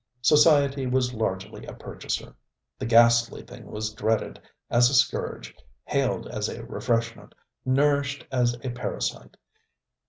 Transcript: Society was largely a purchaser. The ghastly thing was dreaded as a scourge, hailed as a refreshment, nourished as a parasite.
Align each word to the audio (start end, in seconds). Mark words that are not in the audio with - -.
Society 0.23 0.87
was 0.87 1.13
largely 1.13 1.63
a 1.67 1.75
purchaser. 1.75 2.33
The 2.79 2.87
ghastly 2.87 3.43
thing 3.43 3.67
was 3.67 3.93
dreaded 3.93 4.41
as 4.67 4.89
a 4.89 4.95
scourge, 4.95 5.53
hailed 5.83 6.25
as 6.25 6.49
a 6.49 6.65
refreshment, 6.65 7.35
nourished 7.67 8.25
as 8.31 8.55
a 8.63 8.71
parasite. 8.71 9.37